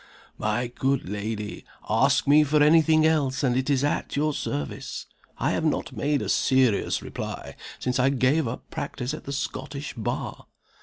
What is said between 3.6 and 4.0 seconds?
is